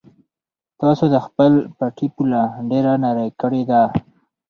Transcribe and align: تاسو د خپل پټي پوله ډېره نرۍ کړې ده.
تاسو 0.81 1.03
د 1.13 1.15
خپل 1.25 1.51
پټي 1.77 2.07
پوله 2.15 2.41
ډېره 2.69 2.93
نرۍ 3.03 3.29
کړې 3.41 3.61
ده. 3.69 3.81